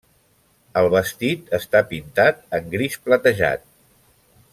El 0.79 0.87
vestit 0.93 1.53
està 1.57 1.81
pintat 1.91 2.41
en 2.59 2.73
gris 2.77 2.97
platejat. 3.07 3.69